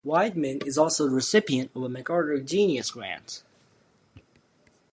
Wideman 0.03 0.65
is 0.65 0.79
also 0.79 1.03
the 1.07 1.13
recipient 1.13 1.69
of 1.75 1.83
a 1.83 1.87
MacArthur 1.89 2.39
Genius 2.39 2.89
Grant. 2.89 3.43